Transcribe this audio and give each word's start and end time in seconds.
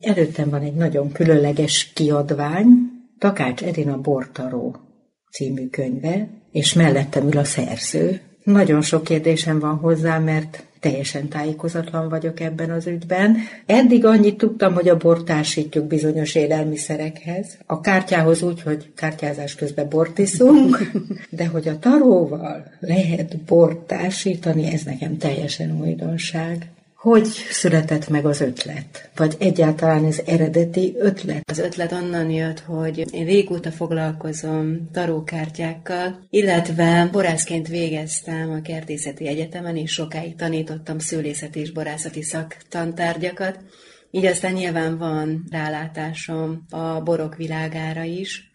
Előttem 0.00 0.50
van 0.50 0.62
egy 0.62 0.74
nagyon 0.74 1.12
különleges 1.12 1.92
kiadvány, 1.94 2.66
Takács 3.18 3.62
Edina 3.62 4.00
Bortaró 4.00 4.76
című 5.30 5.68
könyve, 5.68 6.28
és 6.52 6.72
mellettem 6.72 7.26
ül 7.26 7.38
a 7.38 7.44
szerző. 7.44 8.20
Nagyon 8.44 8.82
sok 8.82 9.04
kérdésem 9.04 9.58
van 9.58 9.76
hozzá, 9.76 10.18
mert 10.18 10.64
teljesen 10.80 11.28
tájékozatlan 11.28 12.08
vagyok 12.08 12.40
ebben 12.40 12.70
az 12.70 12.86
ügyben. 12.86 13.36
Eddig 13.66 14.04
annyit 14.04 14.36
tudtam, 14.36 14.74
hogy 14.74 14.88
a 14.88 14.96
bort 14.96 15.24
társítjuk 15.24 15.86
bizonyos 15.86 16.34
élelmiszerekhez. 16.34 17.58
A 17.66 17.80
kártyához 17.80 18.42
úgy, 18.42 18.62
hogy 18.62 18.92
kártyázás 18.94 19.54
közben 19.54 19.88
bort 19.88 20.18
iszunk, 20.18 20.90
de 21.30 21.46
hogy 21.46 21.68
a 21.68 21.78
taróval 21.78 22.64
lehet 22.80 23.36
bort 23.36 23.78
társítani, 23.78 24.72
ez 24.72 24.82
nekem 24.82 25.16
teljesen 25.16 25.80
újdonság. 25.80 26.68
Hogy 27.00 27.26
született 27.50 28.08
meg 28.08 28.26
az 28.26 28.40
ötlet? 28.40 29.10
Vagy 29.16 29.36
egyáltalán 29.38 30.04
ez 30.04 30.20
eredeti 30.26 30.94
ötlet? 30.98 31.50
Az 31.50 31.58
ötlet 31.58 31.92
onnan 31.92 32.30
jött, 32.30 32.60
hogy 32.60 33.14
én 33.14 33.24
régóta 33.24 33.70
foglalkozom 33.70 34.90
tarókártyákkal, 34.92 36.26
illetve 36.30 37.08
borászként 37.12 37.68
végeztem 37.68 38.50
a 38.50 38.62
Kertészeti 38.62 39.26
Egyetemen, 39.26 39.76
és 39.76 39.92
sokáig 39.92 40.36
tanítottam 40.36 40.98
szőlészeti 40.98 41.60
és 41.60 41.72
borászati 41.72 42.22
szaktantárgyakat, 42.22 43.58
így 44.10 44.26
aztán 44.26 44.52
nyilván 44.52 44.98
van 44.98 45.44
rálátásom 45.50 46.64
a 46.70 47.00
borok 47.00 47.36
világára 47.36 48.02
is, 48.02 48.49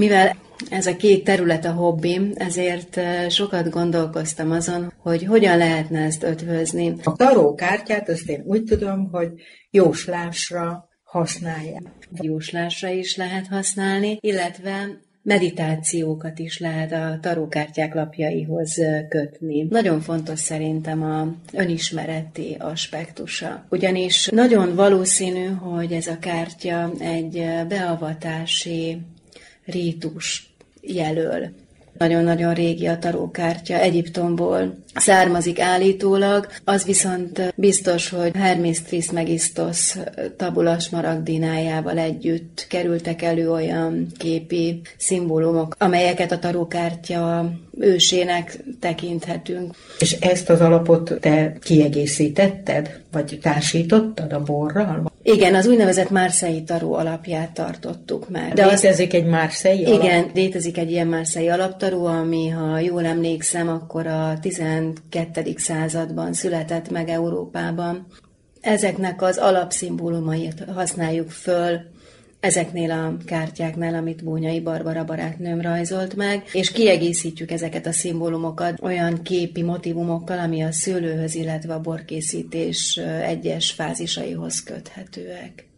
mivel 0.00 0.36
ez 0.70 0.86
a 0.86 0.96
két 0.96 1.24
terület 1.24 1.64
a 1.64 1.72
hobbim, 1.72 2.32
ezért 2.34 3.00
sokat 3.28 3.70
gondolkoztam 3.70 4.50
azon, 4.50 4.92
hogy 4.98 5.24
hogyan 5.24 5.58
lehetne 5.58 6.00
ezt 6.00 6.22
ötvözni. 6.22 6.94
A 7.02 7.12
tarókártyát 7.12 8.08
azt 8.08 8.28
én 8.28 8.42
úgy 8.46 8.64
tudom, 8.64 9.08
hogy 9.10 9.28
jóslásra 9.70 10.88
használják. 11.02 11.82
Jóslásra 12.20 12.88
is 12.88 13.16
lehet 13.16 13.46
használni, 13.46 14.18
illetve 14.20 15.00
meditációkat 15.22 16.38
is 16.38 16.58
lehet 16.58 16.92
a 16.92 17.18
tarókártyák 17.20 17.94
lapjaihoz 17.94 18.80
kötni. 19.08 19.66
Nagyon 19.70 20.00
fontos 20.00 20.38
szerintem 20.38 21.02
a 21.02 21.34
önismereti 21.52 22.56
aspektusa. 22.58 23.66
Ugyanis 23.70 24.26
nagyon 24.26 24.74
valószínű, 24.74 25.46
hogy 25.46 25.92
ez 25.92 26.06
a 26.06 26.18
kártya 26.18 26.90
egy 26.98 27.44
beavatási 27.68 28.98
rítus 29.64 30.54
jelöl. 30.80 31.50
Nagyon-nagyon 31.98 32.54
régi 32.54 32.86
a 32.86 32.98
tarókártya, 32.98 33.74
Egyiptomból 33.74 34.74
származik 34.94 35.60
állítólag, 35.60 36.46
az 36.64 36.84
viszont 36.84 37.52
biztos, 37.56 38.08
hogy 38.08 38.36
Hermes 38.36 38.82
Trismegistos 38.82 39.96
tabulas 40.36 40.88
maragdinájával 40.88 41.98
együtt 41.98 42.66
kerültek 42.68 43.22
elő 43.22 43.50
olyan 43.50 44.06
képi 44.18 44.80
szimbólumok, 44.96 45.74
amelyeket 45.78 46.32
a 46.32 46.38
tarókártya 46.38 47.52
ősének 47.78 48.64
tekinthetünk. 48.80 49.74
És 49.98 50.12
ezt 50.12 50.50
az 50.50 50.60
alapot 50.60 51.20
te 51.20 51.56
kiegészítetted, 51.60 53.00
vagy 53.12 53.38
társítottad 53.42 54.32
a 54.32 54.42
borral? 54.42 55.09
Igen, 55.32 55.54
az 55.54 55.66
úgynevezett 55.66 56.10
Márszei 56.10 56.62
taró 56.62 56.94
alapját 56.94 57.50
tartottuk 57.52 58.28
meg. 58.28 58.52
De 58.52 58.66
létezik 58.66 59.14
egy 59.14 59.24
Márszei 59.24 59.84
alap? 59.84 60.02
Igen, 60.02 60.30
létezik 60.34 60.78
egy 60.78 60.90
ilyen 60.90 61.06
Márszei 61.06 61.48
alaptaró, 61.48 62.06
ami, 62.06 62.48
ha 62.48 62.78
jól 62.78 63.04
emlékszem, 63.04 63.68
akkor 63.68 64.06
a 64.06 64.38
12. 64.40 65.54
században 65.56 66.32
született 66.32 66.90
meg 66.90 67.08
Európában. 67.08 68.06
Ezeknek 68.60 69.22
az 69.22 69.38
alapszimbólumait 69.38 70.64
használjuk 70.74 71.30
föl 71.30 71.80
ezeknél 72.40 72.90
a 72.90 73.16
kártyáknál, 73.24 73.94
amit 73.94 74.24
Bónyai 74.24 74.60
Barbara 74.60 75.04
barátnőm 75.04 75.60
rajzolt 75.60 76.16
meg, 76.16 76.42
és 76.52 76.70
kiegészítjük 76.70 77.50
ezeket 77.50 77.86
a 77.86 77.92
szimbólumokat 77.92 78.82
olyan 78.82 79.22
képi 79.22 79.62
motivumokkal, 79.62 80.38
ami 80.38 80.62
a 80.62 80.72
szőlőhöz, 80.72 81.34
illetve 81.34 81.74
a 81.74 81.80
borkészítés 81.80 82.96
egyes 83.22 83.70
fázisaihoz 83.70 84.62
köthetőek 84.62 85.69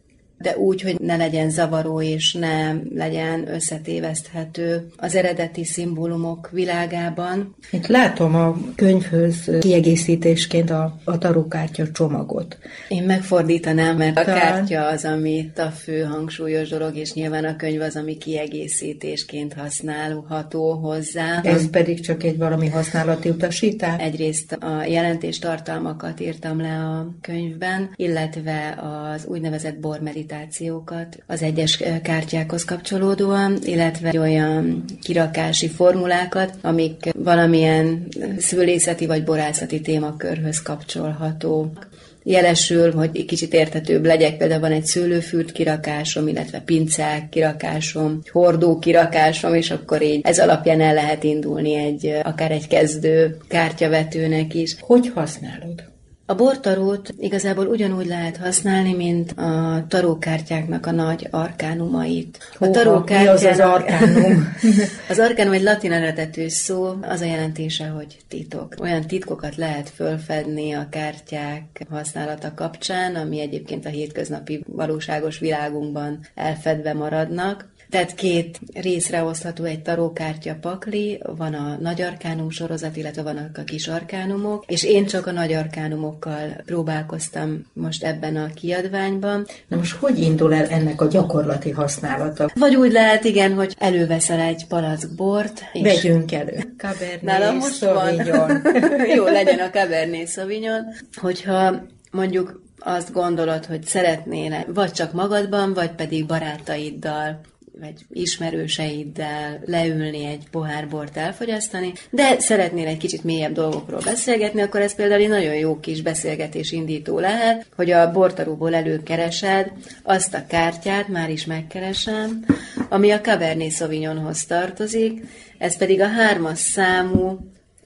de 0.42 0.56
úgy, 0.56 0.82
hogy 0.82 1.00
ne 1.00 1.16
legyen 1.16 1.50
zavaró 1.50 2.02
és 2.02 2.32
ne 2.32 2.72
legyen 2.94 3.54
összetéveszthető 3.54 4.88
az 4.96 5.14
eredeti 5.14 5.64
szimbólumok 5.64 6.50
világában. 6.52 7.54
Itt 7.70 7.86
látom 7.86 8.34
a 8.34 8.56
könyvhöz 8.74 9.50
kiegészítésként 9.60 10.70
a, 10.70 11.00
a 11.04 11.18
tarókártya 11.18 11.90
csomagot. 11.90 12.58
Én 12.88 13.02
megfordítanám, 13.02 13.96
mert 13.96 14.18
a 14.18 14.24
kártya 14.24 14.86
az, 14.86 15.04
ami 15.04 15.30
itt 15.30 15.58
a 15.58 15.70
fő 15.70 16.02
hangsúlyos 16.02 16.68
dolog, 16.68 16.96
és 16.96 17.12
nyilván 17.12 17.44
a 17.44 17.56
könyv 17.56 17.80
az, 17.80 17.96
ami 17.96 18.16
kiegészítésként 18.16 19.52
használható 19.52 20.72
hozzá. 20.72 21.40
Ez 21.42 21.70
pedig 21.70 22.00
csak 22.00 22.22
egy 22.22 22.38
valami 22.38 22.68
használati 22.68 23.28
utasítás? 23.28 24.00
Egyrészt 24.02 24.52
a 24.52 24.84
jelentéstartalmakat 24.84 26.20
írtam 26.20 26.60
le 26.60 26.74
a 26.78 27.14
könyvben, 27.20 27.90
illetve 27.96 28.78
az 29.14 29.26
úgynevezett 29.26 29.78
bormedit 29.78 30.31
meditációkat 30.32 31.22
az 31.26 31.42
egyes 31.42 31.82
kártyákhoz 32.02 32.64
kapcsolódóan, 32.64 33.58
illetve 33.64 34.20
olyan 34.20 34.84
kirakási 35.02 35.68
formulákat, 35.68 36.54
amik 36.60 37.10
valamilyen 37.14 38.08
szülészeti 38.38 39.06
vagy 39.06 39.24
borászati 39.24 39.80
témakörhöz 39.80 40.62
kapcsolhatók 40.62 41.90
jelesül, 42.24 42.92
hogy 42.92 43.10
egy 43.12 43.24
kicsit 43.24 43.54
érthetőbb 43.54 44.04
legyek. 44.04 44.36
Például 44.36 44.60
van 44.60 44.72
egy 44.72 44.84
szőlőfürt 44.84 45.52
kirakásom, 45.52 46.28
illetve 46.28 46.60
pincák 46.60 47.28
kirakásom, 47.28 48.20
hordó 48.30 48.78
kirakásom, 48.78 49.54
és 49.54 49.70
akkor 49.70 50.02
így 50.02 50.20
ez 50.22 50.38
alapján 50.38 50.80
el 50.80 50.94
lehet 50.94 51.24
indulni 51.24 51.74
egy, 51.74 52.14
akár 52.22 52.50
egy 52.50 52.66
kezdő 52.66 53.36
kártyavetőnek 53.48 54.54
is. 54.54 54.76
Hogy 54.80 55.10
használod? 55.14 55.91
A 56.32 56.34
bortarót 56.34 57.14
igazából 57.18 57.66
ugyanúgy 57.66 58.06
lehet 58.06 58.36
használni, 58.36 58.94
mint 58.94 59.32
a 59.32 59.84
tarókártyáknak 59.88 60.86
a 60.86 60.90
nagy 60.90 61.28
arkánumait. 61.30 62.38
A 62.58 62.70
tarókártyák... 62.70 63.22
Mi 63.22 63.28
az 63.28 63.44
az 63.44 63.60
arkánum? 63.60 64.52
az 65.10 65.18
arkánum 65.18 65.52
egy 65.52 65.62
latin 65.62 65.92
eredetű 65.92 66.48
szó, 66.48 66.94
az 67.02 67.20
a 67.20 67.24
jelentése, 67.24 67.86
hogy 67.86 68.18
titok. 68.28 68.74
Olyan 68.80 69.06
titkokat 69.06 69.56
lehet 69.56 69.90
fölfedni 69.90 70.72
a 70.72 70.86
kártyák 70.90 71.86
használata 71.90 72.52
kapcsán, 72.54 73.14
ami 73.14 73.40
egyébként 73.40 73.86
a 73.86 73.88
hétköznapi 73.88 74.64
valóságos 74.66 75.38
világunkban 75.38 76.26
elfedve 76.34 76.92
maradnak. 76.92 77.71
Tehát 77.92 78.14
két 78.14 78.60
részre 78.74 79.22
osztható 79.22 79.64
egy 79.64 79.82
tarókártya 79.82 80.56
pakli, 80.60 81.22
van 81.36 81.54
a 81.54 81.76
nagy 81.80 82.02
arkánum 82.02 82.50
sorozat, 82.50 82.96
illetve 82.96 83.22
vannak 83.22 83.58
a 83.58 83.64
kis 83.64 83.88
arkánumok, 83.88 84.64
és 84.66 84.84
én 84.84 85.06
csak 85.06 85.26
a 85.26 85.32
nagy 85.32 85.52
arkánumokkal 85.52 86.62
próbálkoztam 86.64 87.66
most 87.72 88.04
ebben 88.04 88.36
a 88.36 88.46
kiadványban. 88.54 89.46
Na 89.68 89.76
most 89.76 89.96
hogy 89.96 90.18
indul 90.18 90.54
el 90.54 90.66
ennek 90.66 91.00
a 91.00 91.06
gyakorlati 91.06 91.70
használata? 91.70 92.50
Vagy 92.54 92.74
úgy 92.74 92.92
lehet, 92.92 93.24
igen, 93.24 93.54
hogy 93.54 93.74
előveszel 93.78 94.40
egy 94.40 94.66
palack 94.66 95.14
bort. 95.16 95.62
És 95.72 95.82
Vegyünk 95.82 96.32
elő. 96.32 96.74
Cabernet 96.76 97.22
Nálam 97.22 97.56
most 97.56 97.76
Sauvignon. 97.76 98.38
van. 98.38 98.62
Jó, 99.16 99.24
legyen 99.24 99.58
a 99.58 99.70
Cabernet 99.70 100.28
Sauvignon. 100.28 100.84
Hogyha 101.14 101.82
mondjuk 102.10 102.62
azt 102.78 103.12
gondolod, 103.12 103.64
hogy 103.64 103.84
szeretnél 103.84 104.64
vagy 104.74 104.92
csak 104.92 105.12
magadban, 105.12 105.74
vagy 105.74 105.90
pedig 105.90 106.26
barátaiddal 106.26 107.40
vagy 107.80 107.94
ismerőseiddel 108.12 109.60
leülni 109.64 110.24
egy 110.24 110.48
pohár 110.50 110.88
bort 110.88 111.16
elfogyasztani, 111.16 111.92
de 112.10 112.40
szeretnél 112.40 112.86
egy 112.86 112.96
kicsit 112.96 113.24
mélyebb 113.24 113.52
dolgokról 113.52 114.00
beszélgetni, 114.04 114.60
akkor 114.60 114.80
ez 114.80 114.94
például 114.94 115.22
egy 115.22 115.28
nagyon 115.28 115.54
jó 115.54 115.80
kis 115.80 116.02
beszélgetés 116.02 116.72
indító 116.72 117.18
lehet, 117.18 117.66
hogy 117.76 117.90
a 117.90 118.12
bortaróból 118.12 118.74
előkeresed 118.74 119.72
azt 120.02 120.34
a 120.34 120.46
kártyát, 120.46 121.08
már 121.08 121.30
is 121.30 121.46
megkeresem, 121.46 122.44
ami 122.88 123.10
a 123.10 123.20
Cabernet 123.20 123.72
Sauvignonhoz 123.72 124.44
tartozik, 124.44 125.22
ez 125.58 125.76
pedig 125.76 126.00
a 126.00 126.08
hármas 126.08 126.58
számú 126.58 127.38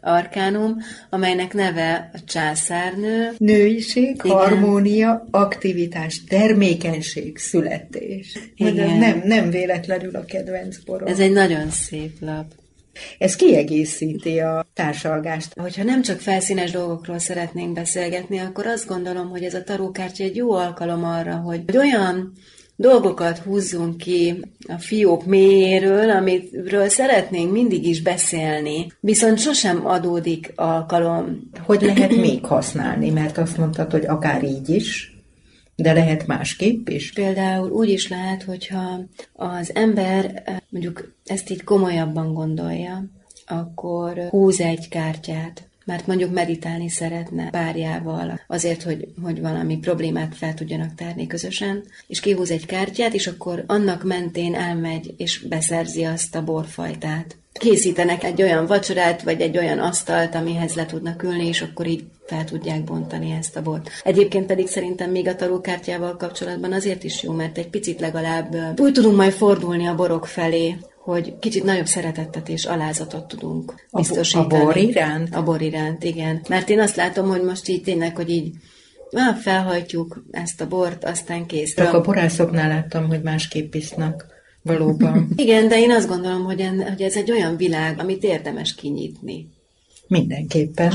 arkánum, 0.07 0.77
amelynek 1.11 1.53
neve 1.55 2.11
a 2.13 2.19
császárnő. 2.27 3.31
Nőiség, 3.39 4.21
Igen. 4.25 4.37
harmónia, 4.37 5.27
aktivitás, 5.31 6.25
termékenység, 6.25 7.39
születés. 7.39 8.39
Igen. 8.57 8.99
Nem, 8.99 9.23
nem 9.25 9.51
véletlenül 9.51 10.17
a 10.17 10.25
kedvenc 10.25 10.77
borom. 10.77 11.09
Ez 11.09 11.21
egy 11.21 11.33
nagyon 11.33 11.71
szép 11.71 12.17
lap. 12.21 12.45
Ez 13.19 13.37
kiegészíti 13.37 14.39
a 14.39 14.67
társalgást. 14.75 15.53
Hogyha 15.61 15.83
nem 15.83 16.03
csak 16.03 16.21
felszínes 16.21 16.71
dolgokról 16.71 17.19
szeretnénk 17.19 17.73
beszélgetni, 17.73 18.39
akkor 18.39 18.67
azt 18.67 18.87
gondolom, 18.87 19.29
hogy 19.29 19.45
ez 19.45 19.55
a 19.55 19.63
tarókártya 19.63 20.25
egy 20.25 20.37
jó 20.37 20.53
alkalom 20.53 21.05
arra, 21.05 21.35
hogy 21.37 21.77
olyan 21.77 22.33
dolgokat 22.77 23.39
húzzunk 23.39 23.97
ki 23.97 24.45
a 24.69 24.79
fiók 24.79 25.27
mélyéről, 25.27 26.11
amiről 26.11 26.89
szeretnénk 26.89 27.53
mindig 27.53 27.87
is 27.87 28.03
beszélni, 28.03 28.93
viszont 29.01 29.39
sosem 29.39 29.87
adódik 29.87 30.53
alkalom. 30.55 31.51
Hogy 31.61 31.83
lehet 31.83 32.17
még 32.17 32.45
használni, 32.45 33.11
mert 33.11 33.39
azt 33.39 33.57
mondtad, 33.57 33.91
hogy 33.91 34.05
akár 34.07 34.45
így 34.45 34.69
is, 34.69 35.15
De 35.77 35.93
lehet 35.93 36.27
másképp 36.27 36.89
is? 36.89 37.13
Például 37.13 37.71
úgy 37.71 37.89
is 37.89 38.09
lehet, 38.09 38.43
hogyha 38.43 39.01
az 39.33 39.75
ember 39.75 40.43
mondjuk 40.69 41.15
ezt 41.25 41.51
így 41.51 41.65
komolyabban 41.65 42.35
gondolja, 42.35 43.05
akkor 43.47 44.19
húz 44.31 44.61
egy 44.61 44.89
kártyát, 44.89 45.66
mert 45.87 46.07
mondjuk 46.07 46.33
meditálni 46.33 46.89
szeretne 46.89 47.51
párjával, 47.51 48.41
azért, 48.47 48.83
hogy, 48.83 49.09
hogy 49.23 49.41
valami 49.41 49.79
problémát 49.79 50.37
fel 50.37 50.55
tudjanak 50.55 50.95
tárni 50.95 51.27
közösen, 51.27 51.85
és 52.07 52.21
kihúz 52.21 52.51
egy 52.51 52.67
kártyát, 52.67 53.15
és 53.15 53.27
akkor 53.27 53.65
annak 53.67 54.05
mentén 54.05 54.55
elmegy, 54.55 55.15
és 55.17 55.39
beszerzi 55.39 56.05
azt 56.05 56.35
a 56.35 56.45
borfajtát. 56.45 57.37
Készítenek 57.53 58.25
egy 58.25 58.43
olyan 58.43 58.67
vacsorát, 58.67 59.23
vagy 59.23 59.41
egy 59.41 59.59
olyan 59.59 59.79
asztalt, 59.79 60.35
amihez 60.35 60.75
le 60.75 60.87
tudnak 60.87 61.23
ülni, 61.23 61.47
és 61.47 61.63
akkor 61.63 61.87
így 61.87 62.05
fel 62.27 62.45
tudják 62.45 62.85
bontani 62.85 63.31
ezt 63.31 63.57
a 63.57 63.63
bort. 63.63 63.91
Egyébként 64.05 64.47
pedig 64.47 64.67
szerintem 64.67 65.11
még 65.11 65.29
a 65.29 65.37
tarókártyával 65.37 66.17
kapcsolatban 66.17 66.73
azért 66.73 67.05
is 67.05 67.23
jó, 67.23 67.33
mert 67.33 67.59
egy 67.59 67.69
picit 67.69 68.01
legalább 68.01 68.81
úgy 68.81 68.93
tudunk 68.93 69.17
majd 69.17 69.33
fordulni 69.33 69.87
a 69.87 69.95
borok 69.95 70.27
felé, 70.27 70.77
hogy 71.07 71.39
kicsit 71.39 71.65
nagyobb 71.65 71.87
szeretettet 71.87 72.49
és 72.49 72.65
alázatot 72.65 73.29
tudunk 73.29 73.87
biztosítani. 73.93 74.63
A 74.63 74.65
bor 74.65 74.77
iránt? 74.77 75.35
A 75.35 75.43
bor 75.43 75.63
iránt, 75.63 76.05
igen. 76.05 76.41
Mert 76.49 76.71
én 76.71 76.81
azt 76.81 76.97
látom, 76.97 77.29
hogy 77.29 77.43
most 77.43 77.69
így 77.69 77.83
tényleg, 77.83 78.17
hogy 78.17 78.31
így 78.31 78.55
ah, 79.11 79.37
felhajtjuk 79.37 80.25
ezt 80.31 80.61
a 80.61 80.67
bort, 80.67 81.05
aztán 81.05 81.47
kész. 81.47 81.75
Csak 81.75 81.95
a 81.95 82.01
borászoknál 82.01 82.69
láttam, 82.69 83.07
hogy 83.07 83.23
másképp 83.23 83.75
isznak. 83.75 84.27
Valóban. 84.63 85.29
igen, 85.37 85.69
de 85.69 85.79
én 85.79 85.91
azt 85.91 86.09
gondolom, 86.09 86.45
hogy, 86.45 86.61
en, 86.61 86.89
hogy 86.89 87.03
ez 87.03 87.17
egy 87.17 87.31
olyan 87.31 87.57
világ, 87.57 87.99
amit 87.99 88.23
érdemes 88.23 88.75
kinyitni. 88.75 89.49
Mindenképpen 90.09 90.93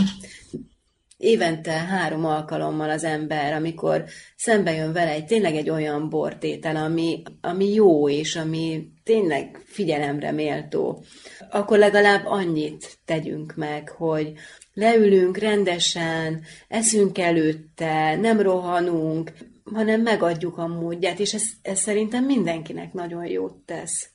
évente 1.22 1.72
három 1.72 2.26
alkalommal 2.26 2.90
az 2.90 3.04
ember, 3.04 3.54
amikor 3.54 4.04
szembe 4.36 4.74
jön 4.74 4.94
vele 4.94 5.12
egy 5.12 5.26
tényleg 5.26 5.56
egy 5.56 5.70
olyan 5.70 6.10
bortétel, 6.10 6.76
ami, 6.76 7.22
ami 7.42 7.74
jó 7.74 8.10
és 8.10 8.36
ami 8.36 8.88
tényleg 9.04 9.62
figyelemre 9.66 10.32
méltó, 10.32 11.04
akkor 11.50 11.78
legalább 11.78 12.26
annyit 12.26 13.00
tegyünk 13.06 13.56
meg, 13.56 13.90
hogy 13.90 14.34
leülünk 14.74 15.38
rendesen, 15.38 16.42
eszünk 16.68 17.18
előtte, 17.18 18.16
nem 18.16 18.42
rohanunk, 18.42 19.32
hanem 19.74 20.02
megadjuk 20.02 20.58
a 20.58 20.68
módját, 20.68 21.20
és 21.20 21.34
ez, 21.34 21.44
ez 21.62 21.80
szerintem 21.80 22.26
mindenkinek 22.26 22.94
nagyon 22.94 23.26
jót 23.26 23.56
tesz. 23.66 24.10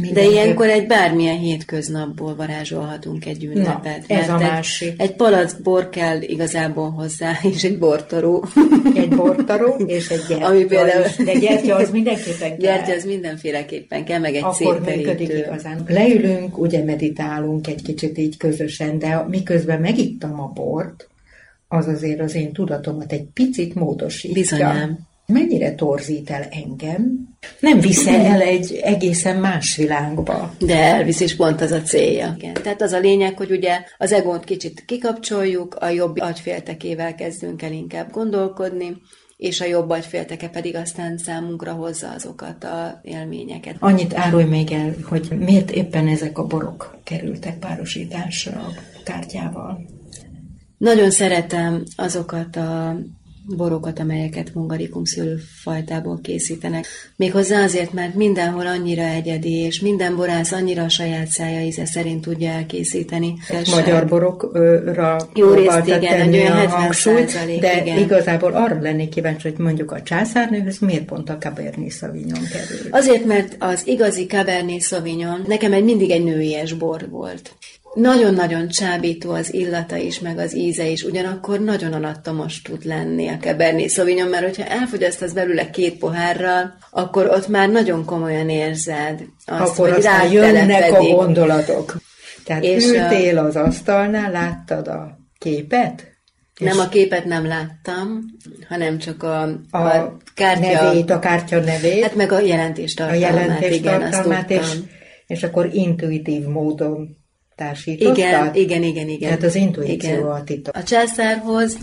Minden 0.00 0.24
De 0.24 0.30
ilyenkor 0.30 0.68
egy 0.68 0.86
bármilyen 0.86 1.38
hétköznapból 1.38 2.34
varázsolhatunk 2.36 3.26
egy 3.26 3.44
ünnepet. 3.44 4.08
Na, 4.08 4.14
ez 4.14 4.28
a 4.28 4.38
másik. 4.38 5.00
Egy 5.00 5.14
palack 5.14 5.62
bor 5.62 5.88
kell 5.88 6.20
igazából 6.20 6.90
hozzá, 6.90 7.38
és 7.54 7.64
egy 7.64 7.78
bortaró. 7.78 8.44
Egy 8.94 9.08
bortaró, 9.08 9.74
és 9.86 10.08
egy 10.08 10.24
gyertya 10.28 10.46
Ami 10.46 10.64
például... 10.64 11.04
is. 11.04 11.16
De 11.16 11.38
gyertya 11.38 11.76
az 11.76 11.90
mindenképpen 11.90 12.48
kell. 12.48 12.56
Gyertya 12.58 12.92
az 12.92 13.04
mindenféleképpen 13.04 14.04
kell, 14.04 14.18
meg 14.18 14.34
egy 14.34 14.42
Akkor 14.42 14.80
működik 14.80 15.28
igazán. 15.28 15.84
Leülünk, 15.88 16.58
ugye 16.58 16.84
meditálunk 16.84 17.66
egy 17.66 17.82
kicsit 17.82 18.18
így 18.18 18.36
közösen, 18.36 18.98
de 18.98 19.24
miközben 19.28 19.80
megittam 19.80 20.40
a 20.40 20.52
bort, 20.54 21.08
az 21.68 21.86
azért 21.86 22.20
az 22.20 22.34
én 22.34 22.52
tudatomat 22.52 23.12
egy 23.12 23.26
picit 23.34 23.74
módosítja. 23.74 24.40
Bizonyám 24.40 25.09
mennyire 25.30 25.74
torzít 25.74 26.30
el 26.30 26.42
engem, 26.50 27.28
nem 27.60 27.80
visz 27.80 28.06
el 28.06 28.40
egy 28.40 28.80
egészen 28.82 29.36
más 29.36 29.76
világba. 29.76 30.54
De 30.58 30.76
elvisz, 30.76 31.20
és 31.20 31.36
pont 31.36 31.60
az 31.60 31.70
a 31.70 31.82
célja. 31.82 32.34
Igen. 32.38 32.52
Tehát 32.52 32.82
az 32.82 32.92
a 32.92 32.98
lényeg, 32.98 33.36
hogy 33.36 33.50
ugye 33.50 33.80
az 33.98 34.12
egót 34.12 34.44
kicsit 34.44 34.84
kikapcsoljuk, 34.86 35.74
a 35.74 35.88
jobb 35.88 36.18
agyféltekével 36.18 37.14
kezdünk 37.14 37.62
el 37.62 37.72
inkább 37.72 38.10
gondolkodni, 38.10 38.96
és 39.36 39.60
a 39.60 39.64
jobb 39.64 39.90
agyfélteke 39.90 40.48
pedig 40.48 40.76
aztán 40.76 41.18
számunkra 41.18 41.72
hozza 41.72 42.10
azokat 42.10 42.64
a 42.64 43.00
élményeket. 43.02 43.76
Annyit 43.78 44.14
árulj 44.14 44.44
még 44.44 44.72
el, 44.72 44.94
hogy 45.04 45.28
miért 45.38 45.70
éppen 45.70 46.08
ezek 46.08 46.38
a 46.38 46.46
borok 46.46 46.98
kerültek 47.04 47.58
párosításra 47.58 48.60
a 48.60 48.72
kártyával? 49.04 49.84
Nagyon 50.78 51.10
szeretem 51.10 51.84
azokat 51.96 52.56
a 52.56 52.96
borokat, 53.56 53.98
amelyeket 53.98 54.54
mungarikum 54.54 55.04
szőlőfajtából 55.04 56.20
készítenek. 56.22 56.86
Méghozzá 57.16 57.62
azért, 57.62 57.92
mert 57.92 58.14
mindenhol 58.14 58.66
annyira 58.66 59.02
egyedi, 59.02 59.52
és 59.52 59.80
minden 59.80 60.16
borász 60.16 60.52
annyira 60.52 60.82
a 60.82 60.88
saját 60.88 61.26
szája 61.26 61.60
íze 61.60 61.86
szerint 61.86 62.20
tudja 62.20 62.50
elkészíteni. 62.50 63.34
Magyar 63.70 64.06
borokra 64.06 65.28
Jó 65.34 65.52
részt, 65.52 65.86
igen, 65.86 66.20
egy 66.20 66.34
olyan 66.34 66.56
70 66.56 66.92
százalék, 66.92 67.60
de 67.60 67.82
igen. 67.82 67.98
igazából 67.98 68.52
arra 68.52 68.80
lennék 68.80 69.08
kíváncsi, 69.08 69.48
hogy 69.48 69.58
mondjuk 69.58 69.92
a 69.92 70.02
császárnőhöz 70.02 70.78
miért 70.78 71.04
pont 71.04 71.30
a 71.30 71.38
Cabernet 71.38 71.90
Sauvignon 71.90 72.44
kerül? 72.52 72.90
Azért, 72.90 73.24
mert 73.24 73.56
az 73.58 73.86
igazi 73.86 74.26
Cabernet 74.26 74.82
Sauvignon 74.82 75.44
nekem 75.46 75.72
egy 75.72 75.84
mindig 75.84 76.10
egy 76.10 76.24
nőies 76.24 76.72
bor 76.72 77.08
volt. 77.10 77.52
Nagyon-nagyon 77.94 78.68
csábító 78.68 79.30
az 79.30 79.54
illata 79.54 79.96
is, 79.96 80.20
meg 80.20 80.38
az 80.38 80.56
íze 80.56 80.86
is, 80.86 81.02
ugyanakkor 81.02 81.60
nagyon 81.60 81.92
alattomos 81.92 82.62
tud 82.62 82.84
lenni 82.84 83.28
a 83.28 83.36
Cabernet 83.36 83.90
Sauvignon, 83.90 84.28
mert 84.28 84.44
hogyha 84.44 84.64
elfogyasztasz 84.64 85.32
belőle 85.32 85.70
két 85.70 85.98
pohárral, 85.98 86.74
akkor 86.90 87.26
ott 87.26 87.48
már 87.48 87.68
nagyon 87.68 88.04
komolyan 88.04 88.48
érzed 88.48 89.22
azt, 89.46 89.70
akkor 89.70 89.88
hogy 89.88 89.98
aztán 89.98 90.32
jönnek 90.32 90.92
a 90.92 91.02
gondolatok. 91.02 91.96
Tehát 92.44 92.64
és 92.64 92.84
ültél 92.84 93.38
az 93.38 93.56
asztalnál, 93.56 94.30
láttad 94.30 94.88
a 94.88 95.18
képet? 95.38 96.08
Nem, 96.58 96.78
a 96.78 96.88
képet 96.88 97.24
nem 97.24 97.46
láttam, 97.46 98.20
hanem 98.68 98.98
csak 98.98 99.22
a, 99.22 99.42
a, 99.70 99.78
a 99.78 100.16
kártya... 100.34 100.82
Nevét, 100.82 101.10
a 101.10 101.18
kártya 101.18 101.60
nevét. 101.60 102.02
Hát 102.02 102.14
meg 102.14 102.32
a 102.32 102.40
jelentéstartalmát, 102.40 103.32
a 103.32 103.34
jelentéstartalmát, 103.34 104.50
igen, 104.50 104.62
azt 104.62 104.74
és, 104.74 104.78
és 105.26 105.42
akkor 105.42 105.68
intuitív 105.72 106.44
módon 106.44 107.19
társítottad? 107.60 108.16
Igen, 108.16 108.54
igen, 108.54 108.82
igen, 108.82 109.08
igen. 109.08 109.28
Tehát 109.28 109.42
az 109.42 109.54
intuíció 109.54 110.10
igen. 110.10 110.30
a 110.30 110.44
titok. 110.44 110.76
A 110.76 110.82
császárhoz 110.82 111.76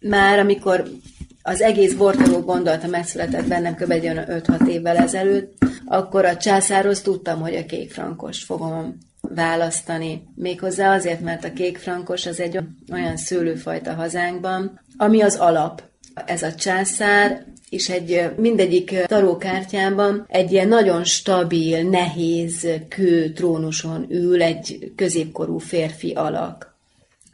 már 0.00 0.38
amikor 0.38 0.84
az 1.42 1.60
egész 1.60 1.94
bortoló 1.94 2.40
gondolata 2.40 2.86
megszületett 2.86 3.46
bennem 3.46 3.74
kb. 3.74 3.92
5-6 3.92 4.68
évvel 4.68 4.96
ezelőtt, 4.96 5.52
akkor 5.84 6.24
a 6.24 6.36
császárhoz 6.36 7.00
tudtam, 7.00 7.40
hogy 7.40 7.54
a 7.54 7.64
kék 7.64 7.90
frankos 7.92 8.42
fogom 8.42 8.98
választani. 9.20 10.22
Méghozzá 10.34 10.94
azért, 10.94 11.20
mert 11.20 11.44
a 11.44 11.52
kék 11.52 11.78
frankos 11.78 12.26
az 12.26 12.40
egy 12.40 12.58
olyan 12.92 13.16
szőlőfajta 13.16 13.94
hazánkban, 13.94 14.80
ami 14.96 15.20
az 15.20 15.36
alap. 15.36 15.82
Ez 16.26 16.42
a 16.42 16.54
császár 16.54 17.44
és 17.70 17.88
egy 17.88 18.30
mindegyik 18.36 19.04
tarókártyában 19.06 20.24
egy 20.28 20.52
ilyen 20.52 20.68
nagyon 20.68 21.04
stabil, 21.04 21.82
nehéz 21.82 22.68
kő 22.88 23.32
trónuson 23.32 24.06
ül 24.08 24.42
egy 24.42 24.92
középkorú 24.96 25.58
férfi 25.58 26.12
alak 26.12 26.70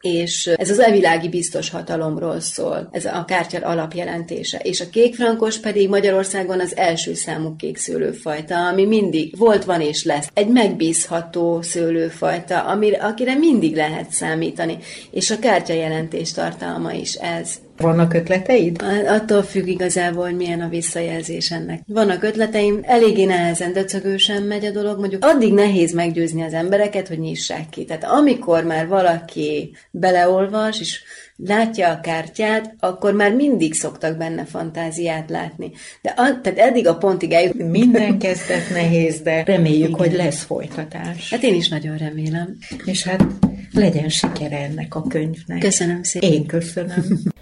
és 0.06 0.46
ez 0.46 0.70
az 0.70 0.78
evilági 0.78 1.28
biztos 1.28 1.70
hatalomról 1.70 2.40
szól, 2.40 2.88
ez 2.92 3.04
a 3.04 3.24
kártya 3.24 3.58
alapjelentése. 3.58 4.58
És 4.58 4.80
a 4.80 4.88
kékfrankos 4.90 5.58
pedig 5.58 5.88
Magyarországon 5.88 6.60
az 6.60 6.76
első 6.76 7.14
számú 7.14 7.56
kék 7.56 7.76
szőlőfajta, 7.76 8.68
ami 8.68 8.84
mindig 8.84 9.38
volt, 9.38 9.64
van 9.64 9.80
és 9.80 10.04
lesz. 10.04 10.30
Egy 10.34 10.48
megbízható 10.48 11.62
szőlőfajta, 11.62 12.60
amire, 12.60 12.96
akire 12.96 13.34
mindig 13.34 13.74
lehet 13.74 14.10
számítani. 14.10 14.78
És 15.10 15.30
a 15.30 15.38
kártya 15.38 15.72
jelentés 15.72 16.32
tartalma 16.32 16.92
is 16.92 17.14
ez. 17.14 17.48
Vannak 17.76 18.14
ötleteid? 18.14 18.82
Attól 19.06 19.42
függ 19.42 19.66
igazából, 19.66 20.24
hogy 20.24 20.36
milyen 20.36 20.60
a 20.60 20.68
visszajelzés 20.68 21.50
ennek. 21.50 21.80
Vannak 21.86 22.22
ötleteim, 22.22 22.78
eléggé 22.82 23.24
nehezen, 23.24 23.72
döcögősen 23.72 24.42
megy 24.42 24.64
a 24.64 24.70
dolog, 24.70 24.98
mondjuk 24.98 25.24
addig 25.24 25.52
nehéz 25.52 25.92
meggyőzni 25.92 26.42
az 26.42 26.52
embereket, 26.52 27.08
hogy 27.08 27.18
nyissák 27.18 27.68
ki. 27.68 27.84
Tehát 27.84 28.04
amikor 28.04 28.64
már 28.64 28.86
valaki 28.88 29.70
beleolvas, 29.90 30.80
és 30.80 31.00
látja 31.36 31.88
a 31.88 32.00
kártyát, 32.00 32.74
akkor 32.78 33.12
már 33.12 33.34
mindig 33.34 33.74
szoktak 33.74 34.16
benne 34.16 34.44
fantáziát 34.44 35.30
látni. 35.30 35.70
De 36.02 36.10
a, 36.16 36.40
tehát 36.40 36.58
eddig 36.58 36.86
a 36.86 36.96
pontig 36.96 37.32
eljut. 37.32 37.70
Minden 37.78 38.18
kezdet 38.18 38.70
nehéz, 38.70 39.20
de 39.20 39.42
reméljük, 39.42 39.88
Igen. 39.88 39.98
hogy 39.98 40.12
lesz 40.12 40.42
folytatás. 40.42 41.30
Hát 41.30 41.42
én 41.42 41.54
is 41.54 41.68
nagyon 41.68 41.96
remélem. 41.96 42.56
És 42.84 43.04
hát 43.04 43.24
legyen 43.72 44.08
sikere 44.08 44.58
ennek 44.58 44.94
a 44.94 45.02
könyvnek. 45.02 45.58
Köszönöm 45.58 46.02
szépen. 46.02 46.32
Én 46.32 46.46
köszönöm. 46.46 47.04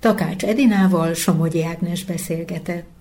Takács 0.00 0.44
Edinával 0.44 1.14
Somogyi 1.14 1.64
Ágnes 1.64 2.04
beszélgetett. 2.04 2.97